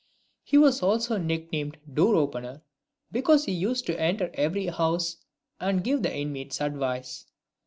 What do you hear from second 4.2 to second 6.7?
every house and give the inmates